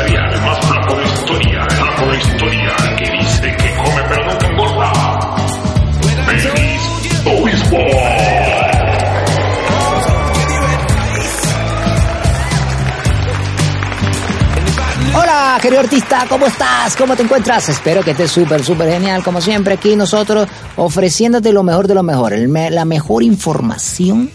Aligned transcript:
empresarial 0.00 0.40
más 0.42 0.58
flaco 0.66 0.94
de 0.96 1.04
historia, 1.04 1.62
el 1.64 1.70
flaco 1.76 2.10
de 2.10 2.18
historia, 2.18 2.76
que 2.96 3.10
dice 3.10 3.56
que 3.56 3.76
come 3.76 4.02
pero 4.08 4.24
nunca 4.30 4.46
engorda. 4.46 4.92
Feliz. 6.26 6.80
Hola, 15.14 15.58
querido 15.60 15.80
artista, 15.80 16.24
¿cómo 16.28 16.46
estás? 16.46 16.96
¿Cómo 16.96 17.16
te 17.16 17.22
encuentras? 17.24 17.68
Espero 17.68 18.02
que 18.02 18.12
estés 18.12 18.30
súper, 18.30 18.62
súper 18.64 18.90
genial. 18.90 19.22
Como 19.24 19.40
siempre, 19.40 19.74
aquí 19.74 19.96
nosotros 19.96 20.46
ofreciéndote 20.76 21.52
lo 21.52 21.62
mejor 21.64 21.88
de 21.88 21.94
lo 21.94 22.02
mejor, 22.02 22.32
el 22.32 22.48
me- 22.48 22.70
la 22.70 22.84
mejor 22.84 23.22
información 23.24 24.30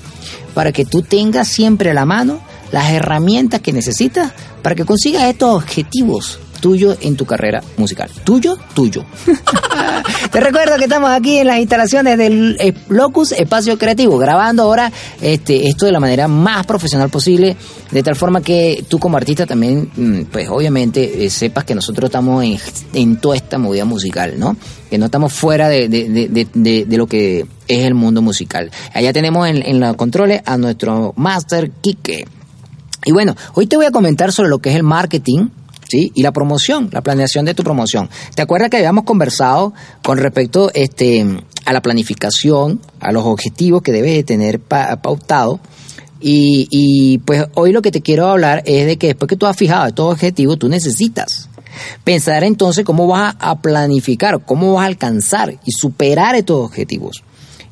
para 0.53 0.71
que 0.73 0.85
tú 0.85 1.01
tengas 1.01 1.47
siempre 1.47 1.91
a 1.91 1.93
la 1.93 2.05
mano 2.05 2.39
las 2.75 2.91
herramientas 2.91 3.61
que 3.61 3.71
necesitas 3.71 4.33
para 4.61 4.75
que 4.75 4.83
consigas 4.83 5.23
estos 5.23 5.55
objetivos 5.55 6.39
tuyos 6.59 6.97
en 7.01 7.15
tu 7.15 7.25
carrera 7.25 7.61
musical. 7.77 8.09
Tuyo, 8.23 8.57
tuyo. 8.73 9.05
Te 10.31 10.39
recuerdo 10.39 10.77
que 10.77 10.85
estamos 10.85 11.09
aquí 11.11 11.37
en 11.37 11.47
las 11.47 11.59
instalaciones 11.59 12.17
del 12.17 12.57
eh, 12.59 12.73
Locus 12.89 13.31
Espacio 13.33 13.77
Creativo, 13.77 14.17
grabando 14.17 14.63
ahora 14.63 14.91
este, 15.21 15.67
esto 15.67 15.85
de 15.85 15.91
la 15.91 15.99
manera 15.99 16.27
más 16.27 16.65
profesional 16.65 17.09
posible, 17.09 17.55
de 17.91 18.03
tal 18.03 18.15
forma 18.15 18.41
que 18.41 18.83
tú 18.89 18.97
como 18.99 19.15
artista 19.17 19.45
también, 19.45 19.89
mm, 19.95 20.21
pues 20.31 20.49
obviamente 20.49 21.25
eh, 21.25 21.29
sepas 21.29 21.63
que 21.65 21.75
nosotros 21.75 22.09
estamos 22.09 22.43
en, 22.43 22.57
en 22.93 23.17
toda 23.17 23.35
esta 23.35 23.57
movida 23.57 23.85
musical, 23.85 24.33
¿no? 24.37 24.57
Que 24.89 24.97
no 24.97 25.05
estamos 25.05 25.33
fuera 25.33 25.69
de, 25.69 25.87
de- 25.87 26.47
de- 26.53 26.97
lo 26.97 27.05
que 27.07 27.45
es 27.67 27.83
el 27.85 27.93
mundo 27.93 28.21
musical. 28.21 28.71
Allá 28.93 29.13
tenemos 29.13 29.47
en, 29.47 29.61
en 29.65 29.79
los 29.79 29.95
controles 29.95 30.41
a 30.45 30.57
nuestro 30.57 31.13
Master 31.15 31.69
Kike. 31.81 32.25
Y 33.05 33.11
bueno, 33.11 33.35
hoy 33.53 33.67
te 33.67 33.77
voy 33.77 33.85
a 33.85 33.91
comentar 33.91 34.31
sobre 34.31 34.49
lo 34.49 34.59
que 34.59 34.71
es 34.71 34.75
el 34.75 34.83
marketing, 34.83 35.49
¿sí? 35.87 36.11
Y 36.15 36.23
la 36.23 36.31
promoción, 36.31 36.89
la 36.91 37.01
planeación 37.01 37.45
de 37.45 37.53
tu 37.53 37.63
promoción. 37.63 38.09
¿Te 38.35 38.41
acuerdas 38.41 38.69
que 38.69 38.77
habíamos 38.77 39.03
conversado 39.05 39.73
con 40.03 40.17
respecto 40.17 40.71
este, 40.73 41.25
a 41.65 41.73
la 41.73 41.81
planificación, 41.81 42.81
a 42.99 43.11
los 43.11 43.23
objetivos 43.25 43.81
que 43.83 43.91
debes 43.91 44.13
de 44.13 44.23
tener 44.23 44.59
pa- 44.59 44.95
pautado? 45.01 45.59
Y, 46.19 46.67
y 46.71 47.19
pues 47.19 47.45
hoy 47.53 47.71
lo 47.71 47.81
que 47.83 47.91
te 47.91 48.01
quiero 48.01 48.27
hablar 48.27 48.63
es 48.65 48.87
de 48.87 48.97
que 48.97 49.07
después 49.07 49.29
que 49.29 49.35
tú 49.35 49.45
has 49.45 49.55
fijado 49.55 49.85
estos 49.87 50.11
objetivos, 50.13 50.57
tú 50.57 50.67
necesitas 50.69 51.49
pensar 52.03 52.43
entonces 52.45 52.85
cómo 52.85 53.05
vas 53.05 53.35
a 53.37 53.59
planificar, 53.59 54.39
cómo 54.45 54.73
vas 54.73 54.83
a 54.83 54.87
alcanzar 54.87 55.51
y 55.65 55.71
superar 55.71 56.33
estos 56.35 56.65
objetivos. 56.65 57.21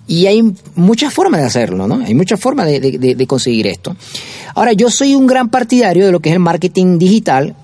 Y 0.07 0.25
hay 0.27 0.53
muchas 0.75 1.13
formas 1.13 1.41
de 1.41 1.47
hacerlo, 1.47 1.87
¿no? 1.87 2.03
Hay 2.05 2.13
muchas 2.13 2.39
formas 2.39 2.67
de, 2.67 3.25
conseguir 3.27 3.67
esto. 3.67 3.95
Ahora, 4.53 4.73
yo 4.73 4.89
soy 4.89 5.15
un 5.15 5.27
gran 5.27 5.49
partidario 5.49 6.05
de 6.05 6.11
lo 6.11 6.19
que 6.19 6.29
es 6.29 6.33
el 6.33 6.39
marketing 6.39 6.99
digital 6.99 7.55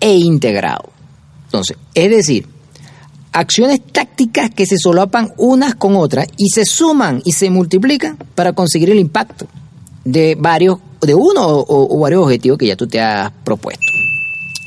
e 0.00 0.16
integrado. 0.16 0.90
Entonces, 1.44 1.76
es 1.94 2.10
decir, 2.10 2.46
acciones 3.32 3.80
tácticas 3.92 4.50
que 4.50 4.66
se 4.66 4.76
solapan 4.76 5.32
unas 5.36 5.76
con 5.76 5.96
otras 5.96 6.26
y 6.36 6.48
se 6.50 6.64
suman 6.64 7.22
y 7.24 7.32
se 7.32 7.48
multiplican 7.48 8.16
para 8.34 8.52
conseguir 8.52 8.90
el 8.90 8.98
impacto 8.98 9.46
de 10.04 10.36
varios, 10.38 10.78
de 11.00 11.14
uno 11.14 11.46
o, 11.46 11.96
o 11.96 12.00
varios 12.00 12.24
objetivos 12.24 12.58
que 12.58 12.66
ya 12.66 12.76
tú 12.76 12.86
te 12.86 13.00
has 13.00 13.30
propuesto. 13.44 13.84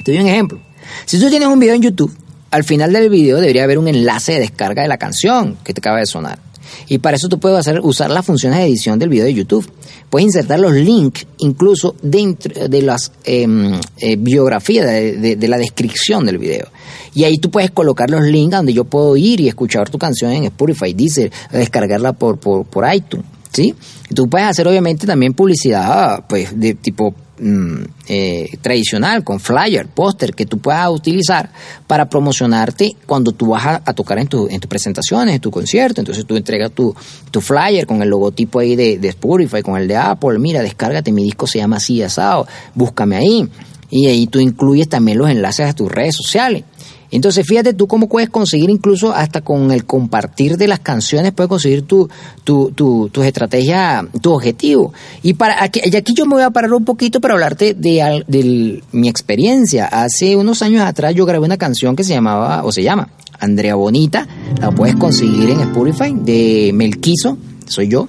Te 0.05 0.13
doy 0.13 0.21
un 0.21 0.27
ejemplo. 0.27 0.59
Si 1.05 1.19
tú 1.19 1.29
tienes 1.29 1.47
un 1.49 1.59
video 1.59 1.75
en 1.75 1.81
YouTube, 1.81 2.15
al 2.51 2.63
final 2.63 2.91
del 2.93 3.09
video 3.09 3.39
debería 3.39 3.63
haber 3.63 3.77
un 3.77 3.87
enlace 3.87 4.33
de 4.33 4.39
descarga 4.39 4.81
de 4.81 4.87
la 4.87 4.97
canción 4.97 5.57
que 5.63 5.73
te 5.73 5.79
acaba 5.79 5.99
de 5.99 6.05
sonar. 6.05 6.39
Y 6.87 6.97
para 6.99 7.17
eso 7.17 7.27
tú 7.29 7.39
puedes 7.39 7.59
hacer, 7.59 7.79
usar 7.81 8.09
las 8.09 8.25
funciones 8.25 8.59
de 8.59 8.65
edición 8.65 8.99
del 8.99 9.09
video 9.09 9.25
de 9.25 9.33
YouTube. 9.33 9.69
Puedes 10.09 10.27
insertar 10.27 10.59
los 10.59 10.73
links 10.73 11.25
incluso 11.39 11.95
dentro 12.01 12.67
de 12.67 12.81
las 12.81 13.11
em, 13.23 13.79
eh, 13.97 14.15
biografías, 14.17 14.85
de, 14.85 15.47
la 15.47 15.57
descripción 15.57 16.25
del 16.25 16.37
video. 16.37 16.67
Y 17.13 17.23
ahí 17.23 17.37
tú 17.37 17.49
puedes 17.49 17.71
colocar 17.71 18.09
los 18.09 18.23
links 18.23 18.55
donde 18.57 18.73
yo 18.73 18.85
puedo 18.85 19.15
ir 19.17 19.39
y 19.41 19.47
escuchar 19.47 19.89
tu 19.89 19.97
canción 19.97 20.31
en 20.31 20.45
Spotify, 20.45 20.93
Deezer, 20.93 21.31
descargarla 21.51 22.13
por, 22.13 22.37
por, 22.37 22.65
por 22.65 22.93
iTunes. 22.93 23.25
¿sí? 23.51 23.75
Tú 24.13 24.29
puedes 24.29 24.47
hacer 24.47 24.67
obviamente 24.67 25.05
también 25.05 25.33
publicidad 25.33 26.25
pues 26.27 26.59
de 26.59 26.73
tipo 26.75 27.13
mm, 27.41 27.83
eh, 28.07 28.57
tradicional, 28.61 29.23
con 29.23 29.39
flyer, 29.39 29.87
póster, 29.87 30.33
que 30.33 30.45
tú 30.45 30.59
puedas 30.59 30.89
utilizar 30.89 31.51
para 31.87 32.07
promocionarte 32.07 32.95
cuando 33.05 33.31
tú 33.31 33.47
vas 33.47 33.81
a, 33.83 33.93
tocar 33.93 34.19
en, 34.19 34.27
tu, 34.27 34.47
en 34.47 34.59
tus 34.59 34.69
presentaciones, 34.69 35.35
en 35.35 35.41
tu 35.41 35.51
concierto. 35.51 35.99
Entonces 36.01 36.25
tú 36.25 36.37
entregas 36.37 36.71
tu, 36.71 36.95
tu 37.31 37.41
flyer 37.41 37.85
con 37.85 38.01
el 38.01 38.09
logotipo 38.09 38.59
ahí 38.59 38.75
de, 38.75 38.97
de 38.97 39.09
Spotify, 39.09 39.61
con 39.61 39.77
el 39.77 39.87
de 39.87 39.97
Apple. 39.97 40.39
Mira, 40.39 40.61
descárgate, 40.61 41.11
mi 41.11 41.23
disco 41.23 41.47
se 41.47 41.57
llama 41.57 41.77
así, 41.77 42.01
asado, 42.01 42.47
búscame 42.75 43.17
ahí. 43.17 43.49
Y 43.89 44.07
ahí 44.07 44.27
tú 44.27 44.39
incluyes 44.39 44.87
también 44.87 45.17
los 45.17 45.29
enlaces 45.29 45.67
a 45.67 45.73
tus 45.73 45.91
redes 45.91 46.15
sociales. 46.15 46.63
Entonces, 47.11 47.45
fíjate 47.45 47.73
tú 47.73 47.87
cómo 47.87 48.07
puedes 48.07 48.29
conseguir 48.29 48.69
incluso 48.69 49.13
hasta 49.13 49.41
con 49.41 49.71
el 49.71 49.85
compartir 49.85 50.57
de 50.57 50.67
las 50.67 50.79
canciones, 50.79 51.33
puedes 51.33 51.49
conseguir 51.49 51.83
tu, 51.83 52.09
tu, 52.45 52.71
tu, 52.71 53.09
tus 53.09 53.25
estrategias, 53.25 54.05
tu 54.21 54.31
objetivo. 54.31 54.93
Y 55.21 55.33
para 55.33 55.61
aquí, 55.61 55.81
yo 56.13 56.25
me 56.25 56.35
voy 56.35 56.43
a 56.43 56.51
parar 56.51 56.73
un 56.73 56.85
poquito 56.85 57.19
para 57.19 57.33
hablarte 57.33 57.73
de, 57.73 58.81
mi 58.91 59.09
experiencia. 59.09 59.85
Hace 59.85 60.35
unos 60.37 60.61
años 60.61 60.83
atrás 60.83 61.13
yo 61.13 61.25
grabé 61.25 61.45
una 61.45 61.57
canción 61.57 61.95
que 61.95 62.03
se 62.03 62.13
llamaba, 62.13 62.63
o 62.63 62.71
se 62.71 62.81
llama, 62.81 63.09
Andrea 63.39 63.75
Bonita. 63.75 64.27
La 64.59 64.71
puedes 64.71 64.95
conseguir 64.95 65.49
en 65.49 65.59
Spotify, 65.59 66.13
de 66.15 66.71
Melquizo, 66.73 67.37
soy 67.67 67.89
yo. 67.89 68.07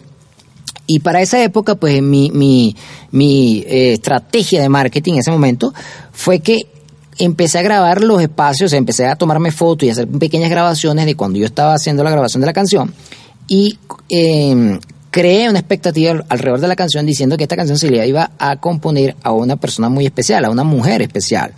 Y 0.86 1.00
para 1.00 1.22
esa 1.22 1.42
época, 1.42 1.74
pues 1.74 2.02
mi, 2.02 2.30
mi, 2.32 2.76
mi 3.10 3.64
eh, 3.66 3.94
estrategia 3.94 4.62
de 4.62 4.68
marketing 4.68 5.14
en 5.14 5.18
ese 5.20 5.30
momento 5.30 5.72
fue 6.12 6.40
que 6.40 6.66
empecé 7.18 7.58
a 7.58 7.62
grabar 7.62 8.02
los 8.02 8.20
espacios, 8.22 8.72
empecé 8.72 9.06
a 9.06 9.16
tomarme 9.16 9.50
fotos 9.50 9.86
y 9.86 9.90
hacer 9.90 10.08
pequeñas 10.08 10.50
grabaciones 10.50 11.06
de 11.06 11.14
cuando 11.14 11.38
yo 11.38 11.46
estaba 11.46 11.74
haciendo 11.74 12.02
la 12.04 12.10
grabación 12.10 12.40
de 12.40 12.46
la 12.46 12.52
canción 12.52 12.92
y 13.48 13.78
eh, 14.08 14.78
creé 15.10 15.48
una 15.50 15.58
expectativa 15.58 16.12
al- 16.12 16.24
alrededor 16.28 16.60
de 16.60 16.68
la 16.68 16.76
canción 16.76 17.04
diciendo 17.04 17.36
que 17.36 17.44
esta 17.44 17.56
canción 17.56 17.78
se 17.78 17.90
le 17.90 18.06
iba 18.06 18.30
a 18.38 18.56
componer 18.56 19.14
a 19.22 19.32
una 19.32 19.56
persona 19.56 19.88
muy 19.88 20.06
especial, 20.06 20.44
a 20.44 20.50
una 20.50 20.64
mujer 20.64 21.02
especial. 21.02 21.52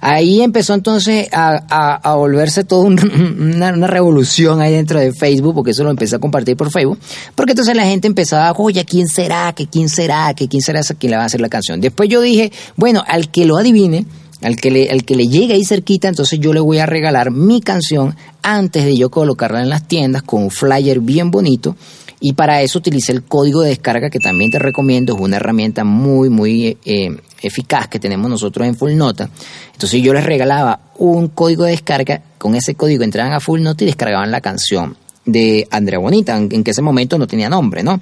Ahí 0.00 0.42
empezó 0.42 0.74
entonces 0.74 1.26
a, 1.32 1.62
a- 1.68 1.94
a 1.96 2.14
volverse 2.16 2.64
toda 2.64 2.84
un- 2.84 2.98
una, 3.54 3.72
una 3.72 3.86
revolución 3.86 4.60
ahí 4.60 4.72
dentro 4.72 5.00
de 5.00 5.12
Facebook, 5.12 5.54
porque 5.54 5.70
eso 5.72 5.84
lo 5.84 5.90
empecé 5.90 6.16
a 6.16 6.18
compartir 6.18 6.56
por 6.56 6.70
Facebook, 6.70 6.98
porque 7.34 7.52
entonces 7.52 7.74
la 7.74 7.84
gente 7.84 8.06
empezaba, 8.06 8.52
oye, 8.58 8.84
¿quién 8.84 9.08
será? 9.08 9.52
¿Que 9.54 9.66
quién 9.66 9.88
será? 9.88 10.32
¿Que 10.34 10.48
quién 10.48 10.62
será 10.62 10.80
esa 10.80 10.94
quien 10.94 11.10
le 11.12 11.16
va 11.16 11.24
a 11.24 11.26
hacer 11.26 11.40
la 11.40 11.48
canción? 11.48 11.80
Después 11.80 12.08
yo 12.08 12.20
dije, 12.20 12.52
bueno, 12.76 13.02
al 13.06 13.30
que 13.30 13.46
lo 13.46 13.56
adivine, 13.56 14.06
al 14.46 14.56
que 14.56 14.70
le, 14.70 14.88
al 14.90 15.04
que 15.04 15.16
le 15.16 15.24
llegue 15.24 15.54
ahí 15.54 15.64
cerquita, 15.64 16.06
entonces 16.06 16.38
yo 16.38 16.52
le 16.52 16.60
voy 16.60 16.78
a 16.78 16.86
regalar 16.86 17.32
mi 17.32 17.60
canción 17.60 18.14
antes 18.42 18.84
de 18.84 18.96
yo 18.96 19.10
colocarla 19.10 19.60
en 19.60 19.68
las 19.68 19.88
tiendas 19.88 20.22
con 20.22 20.44
un 20.44 20.50
flyer 20.52 21.00
bien 21.00 21.32
bonito. 21.32 21.74
Y 22.20 22.34
para 22.34 22.62
eso 22.62 22.78
utilicé 22.78 23.10
el 23.10 23.24
código 23.24 23.62
de 23.62 23.70
descarga 23.70 24.08
que 24.08 24.20
también 24.20 24.52
te 24.52 24.60
recomiendo, 24.60 25.14
es 25.14 25.20
una 25.20 25.36
herramienta 25.36 25.82
muy, 25.82 26.30
muy 26.30 26.78
eh, 26.84 27.08
eficaz 27.42 27.88
que 27.88 27.98
tenemos 27.98 28.30
nosotros 28.30 28.68
en 28.68 28.76
Full 28.76 28.94
Nota. 28.94 29.28
Entonces 29.72 30.00
yo 30.00 30.14
les 30.14 30.24
regalaba 30.24 30.78
un 30.96 31.26
código 31.26 31.64
de 31.64 31.72
descarga, 31.72 32.22
con 32.38 32.54
ese 32.54 32.76
código 32.76 33.02
entraban 33.02 33.32
a 33.32 33.40
Full 33.40 33.62
Nota 33.62 33.82
y 33.82 33.88
descargaban 33.88 34.30
la 34.30 34.40
canción 34.40 34.96
de 35.24 35.66
Andrea 35.72 35.98
Bonita, 35.98 36.36
en 36.36 36.48
en 36.52 36.62
que 36.62 36.70
ese 36.70 36.82
momento 36.82 37.18
no 37.18 37.26
tenía 37.26 37.48
nombre, 37.48 37.82
¿no? 37.82 38.00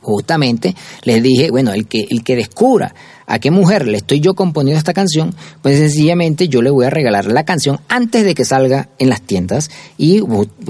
justamente 0.00 0.74
les 1.02 1.22
dije, 1.22 1.50
bueno, 1.50 1.72
el 1.72 1.86
que, 1.86 2.06
el 2.08 2.22
que 2.22 2.36
descubra 2.36 2.94
a 3.26 3.38
qué 3.38 3.50
mujer 3.50 3.86
le 3.86 3.98
estoy 3.98 4.20
yo 4.20 4.34
componiendo 4.34 4.78
esta 4.78 4.92
canción, 4.92 5.34
pues 5.62 5.78
sencillamente 5.78 6.48
yo 6.48 6.62
le 6.62 6.70
voy 6.70 6.86
a 6.86 6.90
regalar 6.90 7.26
la 7.26 7.44
canción 7.44 7.80
antes 7.88 8.24
de 8.24 8.34
que 8.34 8.44
salga 8.44 8.88
en 8.98 9.08
las 9.08 9.22
tiendas 9.22 9.70
y 9.96 10.20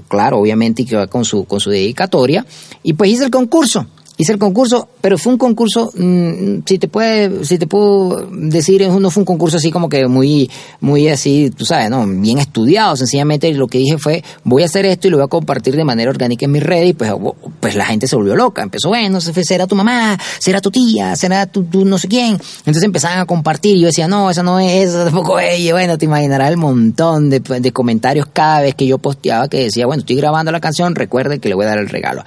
claro, 0.08 0.38
obviamente 0.38 0.84
que 0.84 0.96
va 0.96 1.06
con 1.06 1.24
su, 1.24 1.44
con 1.44 1.60
su 1.60 1.70
dedicatoria 1.70 2.46
y 2.82 2.94
pues 2.94 3.10
hice 3.10 3.24
el 3.24 3.30
concurso. 3.30 3.86
Hice 4.16 4.32
el 4.32 4.38
concurso, 4.38 4.88
pero 5.00 5.18
fue 5.18 5.32
un 5.32 5.38
concurso, 5.38 5.90
mm, 5.96 6.58
si 6.64 6.78
te 6.78 6.86
puede, 6.86 7.44
si 7.44 7.58
te 7.58 7.66
puedo 7.66 8.28
decir, 8.30 8.88
no 8.88 9.10
fue 9.10 9.22
un 9.22 9.24
concurso 9.24 9.56
así 9.56 9.72
como 9.72 9.88
que 9.88 10.06
muy, 10.06 10.48
muy 10.80 11.08
así, 11.08 11.50
tú 11.50 11.64
sabes, 11.64 11.90
no, 11.90 12.06
bien 12.06 12.38
estudiado. 12.38 12.94
Sencillamente 12.96 13.52
lo 13.54 13.66
que 13.66 13.78
dije 13.78 13.98
fue, 13.98 14.22
voy 14.44 14.62
a 14.62 14.66
hacer 14.66 14.86
esto 14.86 15.08
y 15.08 15.10
lo 15.10 15.16
voy 15.16 15.24
a 15.24 15.28
compartir 15.28 15.74
de 15.74 15.82
manera 15.84 16.10
orgánica 16.10 16.44
en 16.44 16.52
mis 16.52 16.62
redes 16.62 16.90
y 16.90 16.92
pues, 16.92 17.10
oh, 17.12 17.34
pues 17.58 17.74
la 17.74 17.86
gente 17.86 18.06
se 18.06 18.14
volvió 18.14 18.36
loca. 18.36 18.62
Empezó, 18.62 18.88
bueno, 18.88 19.20
se- 19.20 19.42
será 19.44 19.66
tu 19.66 19.74
mamá, 19.74 20.16
será 20.38 20.60
tu 20.60 20.70
tía, 20.70 21.16
será 21.16 21.46
tu, 21.46 21.64
tu 21.64 21.84
no 21.84 21.98
sé 21.98 22.06
quién. 22.06 22.38
Entonces 22.58 22.84
empezaban 22.84 23.18
a 23.18 23.26
compartir 23.26 23.74
y 23.74 23.80
yo 23.80 23.86
decía, 23.86 24.06
no, 24.06 24.30
esa 24.30 24.44
no 24.44 24.60
es, 24.60 24.92
tampoco 24.92 25.40
es. 25.40 25.58
Y 25.58 25.72
bueno, 25.72 25.98
te 25.98 26.04
imaginarás 26.04 26.50
el 26.50 26.56
montón 26.56 27.30
de, 27.30 27.40
de 27.40 27.72
comentarios 27.72 28.26
cada 28.32 28.60
vez 28.60 28.76
que 28.76 28.86
yo 28.86 28.98
posteaba 28.98 29.48
que 29.48 29.64
decía, 29.64 29.86
bueno, 29.86 30.02
estoy 30.02 30.14
grabando 30.14 30.52
la 30.52 30.60
canción, 30.60 30.94
recuerde 30.94 31.40
que 31.40 31.48
le 31.48 31.56
voy 31.56 31.64
a 31.64 31.70
dar 31.70 31.78
el 31.78 31.88
regalo 31.88 32.22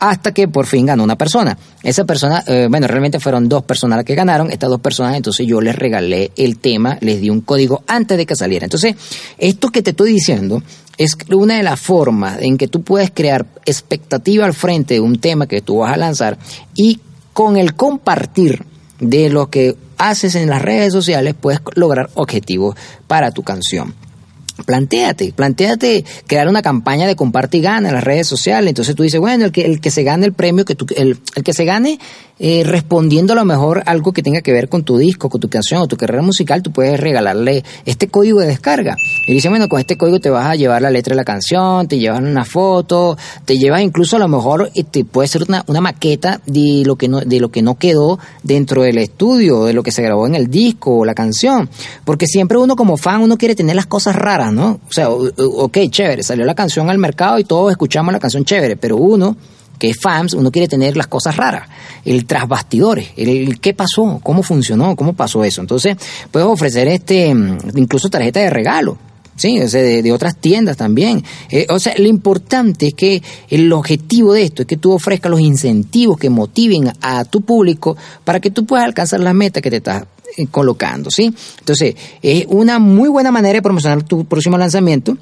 hasta 0.00 0.32
que 0.32 0.48
por 0.48 0.66
fin 0.66 0.86
ganó 0.86 1.04
una 1.04 1.16
persona. 1.16 1.56
Esa 1.82 2.04
persona, 2.04 2.42
eh, 2.46 2.68
bueno, 2.70 2.86
realmente 2.86 3.20
fueron 3.20 3.48
dos 3.48 3.64
personas 3.64 3.96
las 3.98 4.04
que 4.04 4.14
ganaron, 4.14 4.50
estas 4.50 4.70
dos 4.70 4.80
personas, 4.80 5.16
entonces 5.16 5.46
yo 5.46 5.60
les 5.60 5.76
regalé 5.76 6.32
el 6.36 6.58
tema, 6.58 6.98
les 7.00 7.20
di 7.20 7.30
un 7.30 7.40
código 7.40 7.82
antes 7.86 8.16
de 8.16 8.26
que 8.26 8.36
saliera. 8.36 8.64
Entonces, 8.64 8.94
esto 9.38 9.70
que 9.70 9.82
te 9.82 9.90
estoy 9.90 10.12
diciendo 10.12 10.62
es 10.96 11.16
una 11.30 11.56
de 11.56 11.62
las 11.62 11.80
formas 11.80 12.38
en 12.40 12.58
que 12.58 12.68
tú 12.68 12.82
puedes 12.82 13.10
crear 13.10 13.46
expectativa 13.64 14.44
al 14.44 14.54
frente 14.54 14.94
de 14.94 15.00
un 15.00 15.18
tema 15.18 15.46
que 15.46 15.60
tú 15.60 15.78
vas 15.78 15.92
a 15.92 15.96
lanzar 15.96 16.38
y 16.74 17.00
con 17.32 17.56
el 17.56 17.74
compartir 17.74 18.64
de 18.98 19.30
lo 19.30 19.48
que 19.48 19.76
haces 19.96 20.34
en 20.34 20.48
las 20.48 20.62
redes 20.62 20.92
sociales, 20.92 21.34
puedes 21.40 21.60
lograr 21.74 22.10
objetivos 22.14 22.76
para 23.06 23.30
tu 23.30 23.42
canción. 23.42 23.94
Plantéate, 24.66 25.32
plantéate 25.32 26.04
crear 26.26 26.48
una 26.48 26.62
campaña 26.62 27.06
de 27.06 27.16
comparte 27.16 27.58
y 27.58 27.60
gana 27.60 27.88
en 27.88 27.94
las 27.94 28.04
redes 28.04 28.26
sociales. 28.26 28.68
Entonces 28.68 28.94
tú 28.94 29.02
dices, 29.02 29.20
bueno, 29.20 29.44
el 29.44 29.52
que, 29.52 29.62
el 29.62 29.80
que 29.80 29.90
se 29.90 30.02
gane 30.02 30.26
el 30.26 30.32
premio, 30.32 30.64
que 30.64 30.74
tú, 30.74 30.86
el, 30.96 31.18
el 31.36 31.44
que 31.44 31.52
se 31.52 31.64
gane 31.64 31.98
eh, 32.40 32.62
respondiendo 32.64 33.32
a 33.32 33.36
lo 33.36 33.44
mejor 33.44 33.82
algo 33.86 34.12
que 34.12 34.22
tenga 34.22 34.42
que 34.42 34.52
ver 34.52 34.68
con 34.68 34.84
tu 34.84 34.96
disco, 34.96 35.28
con 35.28 35.40
tu 35.40 35.48
canción 35.48 35.80
o 35.80 35.88
tu 35.88 35.96
carrera 35.96 36.22
musical, 36.22 36.62
tú 36.62 36.70
puedes 36.70 37.00
regalarle 37.00 37.64
este 37.84 38.06
código 38.06 38.38
de 38.40 38.46
descarga. 38.46 38.96
Y 39.26 39.34
dice, 39.34 39.48
bueno, 39.48 39.68
con 39.68 39.80
este 39.80 39.96
código 39.96 40.20
te 40.20 40.30
vas 40.30 40.46
a 40.46 40.54
llevar 40.54 40.82
la 40.82 40.90
letra 40.90 41.12
de 41.12 41.16
la 41.16 41.24
canción, 41.24 41.88
te 41.88 41.98
llevan 41.98 42.26
una 42.26 42.44
foto, 42.44 43.18
te 43.44 43.58
llevas 43.58 43.82
incluso 43.82 44.16
a 44.16 44.18
lo 44.20 44.28
mejor 44.28 44.70
te 44.90 45.04
puede 45.04 45.26
ser 45.26 45.42
una, 45.48 45.64
una 45.66 45.80
maqueta 45.80 46.40
de 46.46 46.84
lo 46.86 46.94
que 46.94 47.08
no, 47.08 47.20
de 47.20 47.40
lo 47.40 47.50
que 47.50 47.62
no 47.62 47.76
quedó 47.76 48.20
dentro 48.44 48.82
del 48.82 48.98
estudio, 48.98 49.64
de 49.64 49.72
lo 49.72 49.82
que 49.82 49.90
se 49.90 50.02
grabó 50.02 50.26
en 50.28 50.36
el 50.36 50.48
disco 50.48 50.98
o 50.98 51.04
la 51.04 51.14
canción. 51.14 51.68
Porque 52.04 52.26
siempre 52.26 52.58
uno 52.58 52.76
como 52.76 52.96
fan, 52.96 53.20
uno 53.20 53.36
quiere 53.36 53.56
tener 53.56 53.74
las 53.74 53.86
cosas 53.86 54.14
raras, 54.14 54.47
¿no? 54.50 54.80
O 54.88 54.92
sea, 54.92 55.10
ok, 55.10 55.78
chévere, 55.90 56.22
salió 56.22 56.44
la 56.44 56.54
canción 56.54 56.90
al 56.90 56.98
mercado 56.98 57.38
y 57.38 57.44
todos 57.44 57.70
escuchamos 57.70 58.12
la 58.12 58.20
canción 58.20 58.44
chévere, 58.44 58.76
pero 58.76 58.96
uno 58.96 59.36
que 59.78 59.90
es 59.90 59.98
fans, 60.00 60.34
uno 60.34 60.50
quiere 60.50 60.68
tener 60.68 60.96
las 60.96 61.06
cosas 61.06 61.36
raras, 61.36 61.68
el 62.04 62.26
tras 62.26 62.48
bastidores, 62.48 63.10
el, 63.16 63.60
qué 63.60 63.74
pasó, 63.74 64.20
cómo 64.22 64.42
funcionó, 64.42 64.96
cómo 64.96 65.12
pasó 65.12 65.44
eso. 65.44 65.60
Entonces, 65.60 65.96
puedes 66.30 66.48
ofrecer 66.48 66.88
este 66.88 67.28
incluso 67.28 68.10
tarjeta 68.10 68.40
de 68.40 68.50
regalo. 68.50 68.98
Sí, 69.36 69.56
de, 69.56 70.12
otras 70.12 70.36
tiendas 70.36 70.76
también. 70.76 71.22
Eh, 71.48 71.64
o 71.68 71.78
sea, 71.78 71.94
lo 71.96 72.08
importante 72.08 72.88
es 72.88 72.94
que 72.94 73.22
el 73.48 73.72
objetivo 73.72 74.32
de 74.32 74.42
esto 74.42 74.62
es 74.62 74.68
que 74.68 74.76
tú 74.76 74.90
ofrezcas 74.90 75.30
los 75.30 75.38
incentivos 75.38 76.18
que 76.18 76.28
motiven 76.28 76.92
a 77.00 77.24
tu 77.24 77.42
público 77.42 77.96
para 78.24 78.40
que 78.40 78.50
tú 78.50 78.66
puedas 78.66 78.84
alcanzar 78.84 79.20
las 79.20 79.34
metas 79.34 79.62
que 79.62 79.70
te 79.70 79.76
estás 79.76 80.06
colocando, 80.46 81.10
¿sí? 81.10 81.32
Entonces, 81.58 81.94
es 82.22 82.46
una 82.48 82.78
muy 82.78 83.08
buena 83.08 83.30
manera 83.30 83.54
de 83.54 83.62
promocionar 83.62 84.02
tu 84.02 84.24
próximo 84.24 84.56
lanzamiento. 84.58 85.16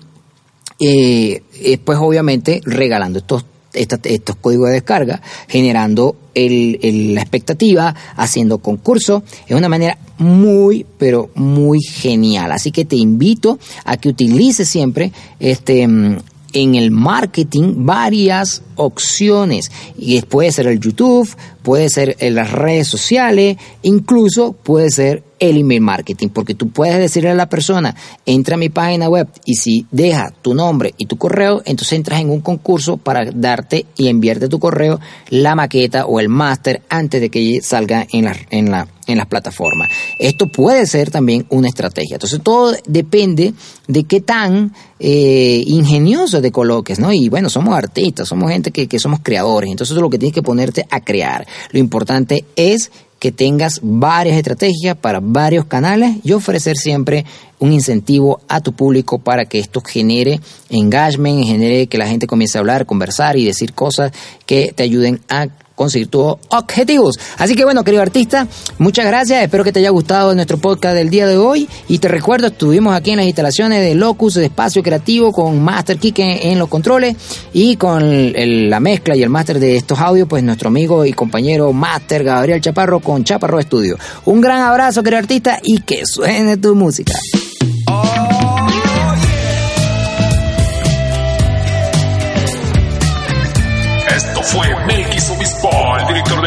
Eh, 0.78 1.42
pues 1.84 1.98
obviamente 1.98 2.60
regalando 2.64 3.18
estos 3.18 3.46
estos 3.76 4.36
códigos 4.36 4.68
de 4.68 4.74
descarga, 4.74 5.20
generando 5.48 6.16
la 6.34 7.20
expectativa, 7.20 7.94
haciendo 8.16 8.58
concursos. 8.58 9.22
Es 9.46 9.56
una 9.56 9.68
manera 9.68 9.98
muy, 10.18 10.86
pero 10.98 11.30
muy 11.34 11.80
genial. 11.80 12.52
Así 12.52 12.70
que 12.70 12.84
te 12.84 12.96
invito 12.96 13.58
a 13.84 13.96
que 13.96 14.08
utilices 14.08 14.68
siempre 14.68 15.12
este 15.40 15.86
mm, 15.86 16.18
en 16.52 16.74
el 16.74 16.90
marketing 16.90 17.86
varias 17.86 18.62
opciones. 18.76 19.70
Y 19.98 20.20
puede 20.22 20.52
ser 20.52 20.66
el 20.66 20.80
YouTube, 20.80 21.28
puede 21.62 21.88
ser 21.88 22.16
en 22.20 22.34
las 22.34 22.52
redes 22.52 22.88
sociales, 22.88 23.56
incluso 23.82 24.52
puede 24.52 24.90
ser 24.90 25.22
el 25.38 25.58
email 25.58 25.80
marketing, 25.80 26.28
porque 26.28 26.54
tú 26.54 26.70
puedes 26.70 26.98
decirle 26.98 27.30
a 27.30 27.34
la 27.34 27.48
persona, 27.48 27.94
entra 28.24 28.54
a 28.54 28.58
mi 28.58 28.68
página 28.68 29.08
web 29.08 29.28
y 29.44 29.54
si 29.54 29.86
deja 29.90 30.32
tu 30.42 30.54
nombre 30.54 30.94
y 30.96 31.06
tu 31.06 31.16
correo, 31.16 31.62
entonces 31.64 31.92
entras 31.94 32.20
en 32.20 32.30
un 32.30 32.40
concurso 32.40 32.96
para 32.96 33.30
darte 33.30 33.86
y 33.96 34.08
enviarte 34.08 34.48
tu 34.48 34.58
correo 34.58 35.00
la 35.28 35.54
maqueta 35.54 36.06
o 36.06 36.20
el 36.20 36.28
máster 36.28 36.82
antes 36.88 37.20
de 37.20 37.30
que 37.30 37.60
salga 37.62 38.06
en 38.10 38.24
la, 38.24 38.36
en 38.50 38.70
la 38.70 38.88
en 39.06 39.18
las 39.18 39.26
plataformas. 39.26 39.88
Esto 40.18 40.48
puede 40.48 40.86
ser 40.86 41.10
también 41.10 41.46
una 41.50 41.68
estrategia. 41.68 42.16
Entonces 42.16 42.40
todo 42.42 42.74
depende 42.86 43.54
de 43.86 44.04
qué 44.04 44.20
tan 44.20 44.72
eh, 44.98 45.62
ingenioso 45.66 46.42
te 46.42 46.50
coloques, 46.50 46.98
¿no? 46.98 47.12
Y 47.12 47.28
bueno, 47.28 47.48
somos 47.48 47.76
artistas, 47.76 48.28
somos 48.28 48.50
gente 48.50 48.70
que, 48.70 48.88
que 48.88 48.98
somos 48.98 49.20
creadores, 49.22 49.70
entonces 49.70 49.96
lo 49.96 50.10
que 50.10 50.18
tienes 50.18 50.34
que 50.34 50.42
ponerte 50.42 50.86
a 50.90 51.00
crear. 51.00 51.46
Lo 51.70 51.78
importante 51.78 52.44
es 52.56 52.90
que 53.26 53.32
tengas 53.32 53.80
varias 53.82 54.36
estrategias 54.36 54.96
para 54.96 55.18
varios 55.20 55.64
canales 55.64 56.18
y 56.22 56.30
ofrecer 56.30 56.76
siempre 56.76 57.24
un 57.58 57.72
incentivo 57.72 58.40
a 58.46 58.60
tu 58.60 58.70
público 58.72 59.18
para 59.18 59.46
que 59.46 59.58
esto 59.58 59.80
genere 59.80 60.38
engagement, 60.70 61.44
genere 61.44 61.88
que 61.88 61.98
la 61.98 62.06
gente 62.06 62.28
comience 62.28 62.56
a 62.56 62.60
hablar, 62.60 62.86
conversar 62.86 63.36
y 63.36 63.44
decir 63.44 63.72
cosas 63.72 64.12
que 64.46 64.72
te 64.72 64.84
ayuden 64.84 65.18
a 65.28 65.48
conseguir 65.76 66.08
tus 66.08 66.34
objetivos. 66.48 67.16
Así 67.38 67.54
que 67.54 67.64
bueno, 67.64 67.84
querido 67.84 68.02
artista, 68.02 68.48
muchas 68.78 69.06
gracias. 69.06 69.44
Espero 69.44 69.62
que 69.62 69.72
te 69.72 69.78
haya 69.78 69.90
gustado 69.90 70.34
nuestro 70.34 70.58
podcast 70.58 70.96
del 70.96 71.10
día 71.10 71.28
de 71.28 71.36
hoy. 71.36 71.68
Y 71.86 71.98
te 71.98 72.08
recuerdo, 72.08 72.48
estuvimos 72.48 72.96
aquí 72.96 73.12
en 73.12 73.18
las 73.18 73.26
instalaciones 73.26 73.82
de 73.82 73.94
Locus, 73.94 74.34
de 74.34 74.46
Espacio 74.46 74.82
Creativo, 74.82 75.30
con 75.30 75.62
Master 75.62 75.98
Kike 75.98 76.50
en 76.50 76.58
los 76.58 76.68
controles 76.68 77.16
y 77.52 77.76
con 77.76 78.32
la 78.68 78.80
mezcla 78.80 79.14
y 79.14 79.22
el 79.22 79.30
máster 79.30 79.60
de 79.60 79.76
estos 79.76 80.00
audios, 80.00 80.26
pues 80.26 80.42
nuestro 80.42 80.68
amigo 80.68 81.04
y 81.04 81.12
compañero 81.12 81.72
Master 81.72 82.24
Gabriel 82.24 82.60
Chaparro 82.60 83.00
con 83.00 83.22
Chaparro 83.22 83.60
Estudio. 83.60 83.96
Un 84.24 84.40
gran 84.40 84.62
abrazo, 84.62 85.02
querido 85.02 85.18
artista, 85.18 85.60
y 85.62 85.80
que 85.82 86.06
suene 86.06 86.56
tu 86.56 86.74
música. 86.74 87.14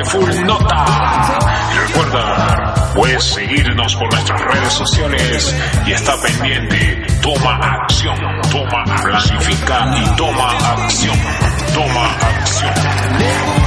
Full 0.06 0.46
Nota. 0.46 0.86
Y 1.74 1.88
recuerda, 1.88 2.92
puedes 2.96 3.24
seguirnos 3.24 3.96
por 3.96 4.12
nuestras 4.13 4.42
redes 4.42 4.74
sociales 4.74 5.56
y 5.86 5.92
está 5.92 6.16
pendiente. 6.22 7.06
Toma 7.22 7.56
acción, 7.84 8.18
toma, 8.51 8.84
planifica 9.04 9.92
y 9.98 10.16
toma 10.16 10.51
acción. 10.74 11.18
Toma 11.74 12.06
acción. 12.40 13.58